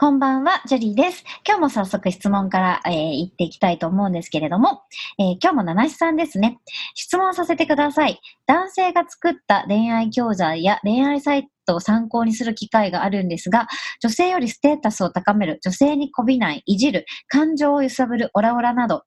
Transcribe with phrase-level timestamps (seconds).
[0.00, 1.24] こんばんは、ジュリーです。
[1.46, 4.80] 今日も早速質問から、えー、行っていきたいと思うんですけれども、
[5.18, 6.58] えー、今日も七七さんですね。
[6.94, 8.18] 質問させてください。
[8.46, 13.68] 男性が作った恋愛教材や恋愛サイトを参考にする機会があるんですが、
[14.00, 19.02] 女性よりステータスを高める、女性にこびない、いじる、感情を揺さぶる、オラオラなど、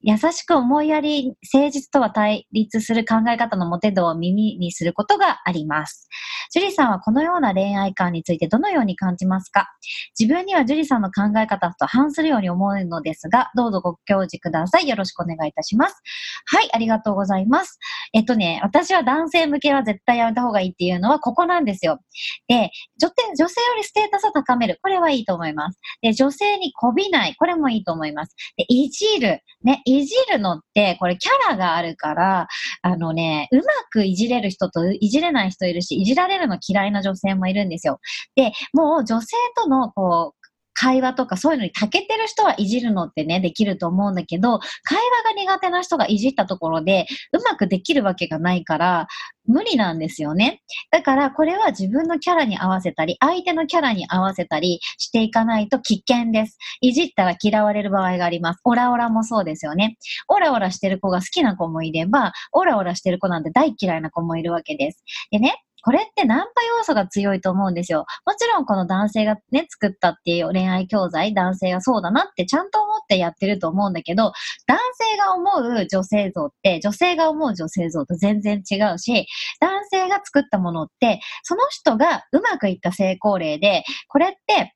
[0.00, 6.08] 優しく思いやり、誠実とは対立する考え方のモテ度を耳にすることがあります。
[6.52, 9.70] ジュリさんはこのような恋愛観についてどのように感じますか？
[10.18, 14.86] 自分にはジュリさんの考え方と反するように思うのですが、どうぞご教示ください。
[14.86, 16.02] よろしくお願いいたします。
[16.44, 17.78] はい、ありがとうございます。
[18.12, 22.00] えっとね、私は男性向けは絶対やめた方がいいっていうのはここなんですよ。
[22.48, 24.78] で、女女性よりステータスを高める。
[24.82, 25.80] これはいいと思います。
[26.02, 27.34] で、女性にこびない。
[27.36, 28.36] これもいいと思います。
[28.58, 29.40] で、いじる。
[29.64, 32.48] ね、いじるのって、これキャラがあるから、
[32.82, 38.00] あのね、うまくいじれる人といじれない人いるし、いじられるの嫌いな女性もいるんですよ。
[38.36, 40.42] で、もう女性との、こう、
[40.74, 49.06] 会話とかそういうのに長けてる人はいじるのってね、できると思うんだけど、会話が苦手な人がいじったところで、うまくできるわけがないから、
[49.46, 50.62] 無理なんですよね。
[50.90, 56.58] だから、これは自分のキャラに合わせたり、相手のキャラに合わせたりしていかないと危険です。
[56.80, 58.60] いじったら嫌われる場合があります。
[58.64, 59.96] オラオラもそうですよね。
[60.28, 65.04] オラオラしてる子が好きな子もいれば、オラオラしてる子なんて大嫌いな子もいるわけです。
[65.30, 68.06] でね、これってナンパ要素が強いと思うんですよ。
[68.24, 74.32] もちろんこの男性がね、作ったっていう恋愛教材、男性がそうだなってちゃんと思ってやってると思うんだけど、
[74.66, 79.26] 男性が思う女性像って、女性が思う女性像と全然違うし、
[79.60, 84.74] 男性が作ったものって、その人がうまくいった成功例で、これって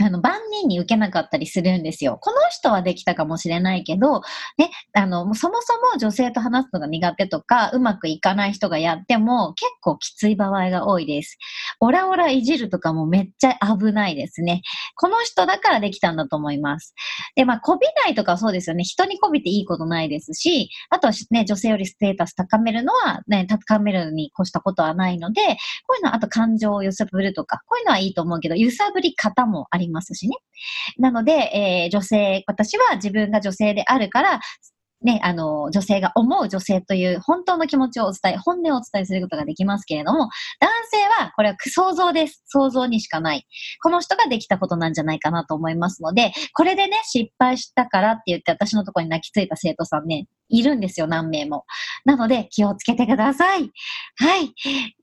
[0.00, 2.18] あの、万人に受けなかったりするんですよ。
[2.20, 4.22] この人はできたかもしれないけど、
[4.56, 11.36] ね、あの、そもそも女性と話すのが苦手とか、うまくいかない人がやっても結構きつい場合が多いです。
[11.80, 14.62] オラオラいじるとかもめっちゃ危ないですね。
[14.96, 16.94] この人だからできたんだと思います。
[17.36, 18.84] で、まあ、こびないとかそうですよね。
[18.84, 30.36] 人にこびていいことないですし、あとはね、女性よりステータス高めるのは、ね、高めるに越したことはないので、こういうのは、あと感情を揺さぶるとか、こういうのはいいと思うけど、揺さぶり方もありますますしね。
[30.98, 34.40] なので、えー、女性、私は自分が女性であるから、
[35.04, 40.28] ね、あの、女性が思う女性という本当の気持ちをお伝え、本音をお伝えすることができますけれども、
[40.60, 42.42] 男性はこれは想像です。
[42.46, 43.46] 想像にしかない。
[43.82, 51.64] この人ができたことなんじゃないかなと思いますので、これでね、失敗したからって言って私のところに泣きついた生徒さんね、いるんですよ、何名も。
[52.04, 53.70] なので、気をつけてください。
[54.16, 54.52] はい。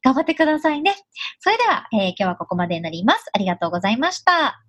[0.04, 0.96] 頑張ってくださいね。
[1.40, 3.26] それでは、えー、今日はここまでになります。
[3.34, 4.69] ありがとうございました。